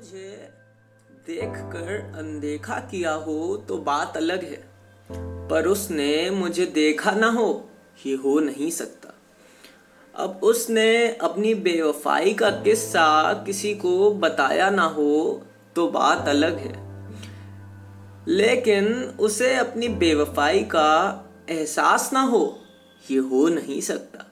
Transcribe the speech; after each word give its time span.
मुझे 0.00 0.52
देखकर 1.26 1.88
अनदेखा 2.18 2.74
किया 2.90 3.12
हो 3.14 3.56
तो 3.68 3.76
बात 3.78 4.16
अलग 4.16 4.44
है, 4.44 4.60
पर 5.48 5.66
उसने 5.66 6.30
मुझे 6.30 6.66
देखा 6.66 7.10
ना 7.10 7.28
हो, 7.30 7.48
ये 8.06 8.14
हो 8.14 8.38
नहीं 8.40 8.70
सकता। 8.70 9.12
अब 10.14 10.40
उसने 10.42 11.08
अपनी 11.18 11.52
बेवफाई 11.54 12.32
का 12.34 12.50
किस्सा 12.62 13.32
किसी 13.46 13.74
को 13.74 14.10
बताया 14.14 14.70
ना 14.70 14.84
हो 14.88 15.42
तो 15.76 15.86
बात 15.90 16.28
अलग 16.28 16.58
है। 16.58 16.72
लेकिन 18.28 18.92
उसे 19.20 19.54
अपनी 19.56 19.88
बेवफाई 19.98 20.62
का 20.64 20.88
एहसास 21.50 22.10
ना 22.12 22.22
हो, 22.22 22.42
ये 23.04 23.18
हो 23.18 23.48
नहीं 23.50 23.80
सकता। 23.80 24.26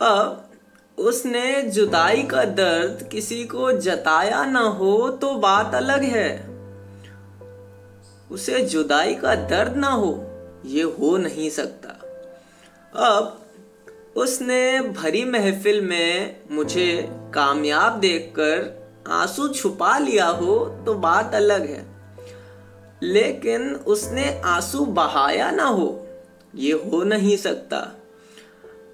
अब 0.00 0.51
उसने 0.98 1.62
जुदाई 1.62 2.22
का 2.22 2.44
दर्द 2.44 3.08
किसी 3.12 3.44
को 3.44 3.72
जताया 3.72 4.44
ना 4.44 4.60
हो 4.60 5.08
तो 5.08 5.34
बात 5.34 5.74
अलग 5.74 6.02
है। 6.02 6.52
उसे 8.30 8.60
जुदाई 8.60 9.14
का 9.14 9.34
दर्द 9.34 9.76
ना 9.76 9.88
हो, 9.88 10.12
ये 10.66 10.82
हो 10.82 11.16
नहीं 11.16 11.50
सकता। 11.50 11.88
अब 13.08 13.38
उसने 14.16 14.80
भरी 14.80 15.24
महफिल 15.24 15.80
में 15.80 16.36
मुझे 16.50 17.08
कामयाब 17.34 17.92
देखकर 17.92 18.82
आँसू 19.08 19.48
छुपा 19.48 19.98
लिया 19.98 20.26
हो 20.26 20.58
तो 20.86 20.94
बात 20.94 21.34
अलग 21.34 21.66
है। 21.66 21.84
लेकिन 23.02 23.74
उसने 23.74 24.40
आँसू 24.44 24.84
बहाया 24.84 25.50
ना 25.50 25.64
हो, 25.64 26.06
ये 26.54 26.72
हो 26.72 27.02
नहीं 27.02 27.36
सकता। 27.36 27.78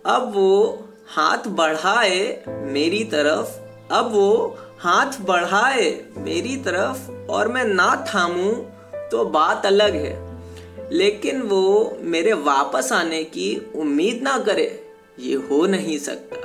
अब 0.06 0.32
वो 0.34 0.87
हाथ 1.08 1.46
बढ़ाए 1.48 2.44
मेरी 2.46 3.04
तरफ़, 3.04 3.48
अब 3.94 4.10
वो 4.12 4.58
हाथ 4.78 5.20
बढ़ाए 5.20 5.84
मेरी 6.16 6.56
तरफ़ 6.56 7.10
और 7.30 7.48
मैं 7.48 7.64
ना 7.64 8.06
थामूं 8.08 8.52
तो 9.08 9.24
बात 9.24 9.66
अलग 9.66 9.94
है। 9.94 10.90
लेकिन 10.92 11.42
वो 11.42 11.96
मेरे 12.00 12.32
वापस 12.32 12.92
आने 12.92 13.22
की 13.24 13.48
उम्मीद 13.74 14.22
ना 14.22 14.38
करे, 14.38 14.68
ये 15.18 15.34
हो 15.34 15.66
नहीं 15.66 15.98
सकता। 15.98 16.36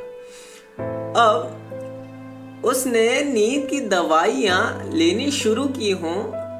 अब 1.21 2.61
उसने 2.65 3.23
नींद 3.23 3.67
की 3.69 3.79
दवाइयाँ 3.79 4.89
लेनी 4.93 5.31
शुरू 5.31 5.65
की 5.67 5.91
हों 5.91 6.17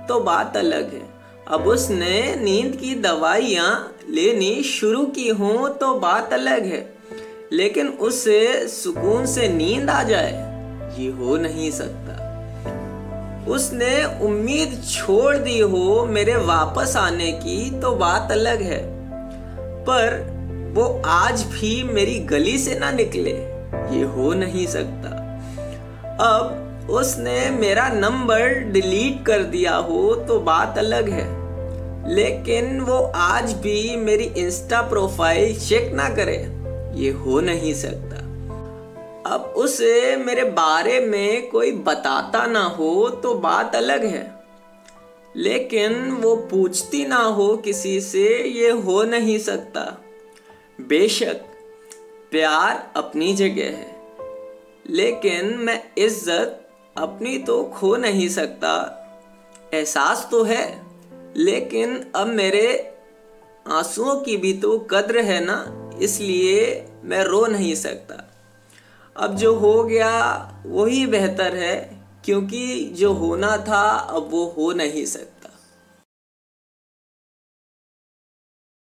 तो 0.07 0.19
बात 0.19 0.57
अलग 0.57 0.93
है। 0.93 1.01
अब 1.47 1.67
उसने 1.67 2.35
नींद 2.35 2.75
की 2.75 2.95
दवाइयाँ 2.95 3.97
लेनी 4.09 4.63
शुरू 4.63 5.05
की 5.05 5.29
हों 5.29 5.69
तो 5.69 5.93
बात 5.99 6.33
अलग 6.33 6.65
है। 6.65 6.81
लेकिन 7.51 7.87
उससे 7.87 8.67
सुकून 8.67 9.25
से 9.25 9.47
नींद 9.47 9.89
आ 9.89 10.03
जाए, 10.03 10.31
ये 10.99 11.09
हो 11.09 11.37
नहीं 11.37 11.71
सकता। 11.71 12.11
उसने 13.47 14.03
उम्मीद 14.25 14.81
छोड़ 14.91 15.35
दी 15.37 15.59
हो 15.59 16.05
मेरे 16.05 16.35
वापस 16.35 16.95
आने 16.97 17.31
की 17.31 17.79
तो 17.79 17.91
बात 17.95 18.31
अलग 18.31 18.61
है। 18.61 18.81
पर 19.83 20.21
वो 20.75 21.01
आज 21.05 21.43
भी 21.43 21.83
मेरी 21.83 22.19
गली 22.19 22.57
से 22.57 22.79
ना 22.79 22.91
निकले, 22.91 23.31
ये 23.91 24.03
हो 24.03 24.33
नहीं 24.33 24.65
सकता। 24.67 25.09
अब 26.23 26.89
उसने 26.91 27.49
मेरा 27.49 27.87
नंबर 27.89 28.59
डिलीट 28.71 29.25
कर 29.25 29.43
दिया 29.43 29.75
हो 29.75 30.15
तो 30.27 30.39
बात 30.39 30.77
अलग 30.77 31.09
है। 31.09 31.27
लेकिन 32.15 32.79
वो 32.81 32.97
आज 33.15 33.53
भी 33.53 33.95
मेरी 33.95 34.23
इंस्टा 34.37 34.81
प्रोफ़ाइल 34.81 35.59
चेक 35.59 35.93
ना 35.93 36.09
करे। 36.09 36.37
ये 36.95 37.11
हो 37.11 37.39
नहीं 37.41 37.73
सकता। 37.73 38.17
अब 39.25 39.53
उसे 39.57 40.15
मेरे 40.17 40.43
बारे 40.51 40.99
में 40.99 41.49
कोई 41.49 41.71
बताता 41.71 42.45
ना 42.45 42.63
हो 42.69 43.09
तो 43.23 43.33
बात 43.35 43.75
अलग 43.75 44.05
है। 44.05 44.23
लेकिन 45.35 46.11
वो 46.13 46.35
पूछती 46.51 47.05
ना 47.05 47.17
हो 47.17 47.55
किसी 47.57 47.99
से 48.01 48.27
ये 48.49 48.69
हो 48.69 49.03
नहीं 49.03 49.37
सकता। 49.39 49.81
बेशक, 50.81 51.41
प्यार 52.31 52.91
अपनी 52.95 53.33
जगह 53.33 53.77
है। 53.77 53.91
लेकिन 54.85 55.57
मैं 55.57 55.81
इज़्ज़त 55.97 56.59
अपनी 56.95 57.37
तो 57.37 57.63
खो 57.73 57.95
नहीं 57.95 58.27
सकता। 58.29 58.73
एहसास 59.73 60.27
तो 60.31 60.43
है, 60.43 60.65
लेकिन 61.37 61.95
अब 62.15 62.27
मेरे 62.27 62.67
आंसुओं 63.67 64.15
की 64.15 64.37
भी 64.37 64.53
तो 64.53 64.77
कद्र 64.91 65.21
है 65.21 65.43
ना, 65.45 65.57
इसलिए 66.01 66.65
मैं 67.03 67.23
रो 67.23 67.45
नहीं 67.45 67.75
सकता। 67.75 68.29
अब 69.17 69.35
जो 69.35 69.55
हो 69.55 69.83
गया, 69.83 70.09
वही 70.65 71.05
बेहतर 71.07 71.55
है, 71.55 71.99
क्योंकि 72.25 72.89
जो 72.93 73.13
होना 73.13 73.57
था, 73.57 73.89
अब 73.89 74.27
वो 74.31 74.55
हो 74.57 74.73
नहीं 74.73 75.05
सकता। 75.05 75.42